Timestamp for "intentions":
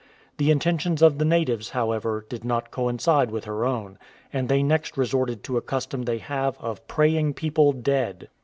0.49-1.03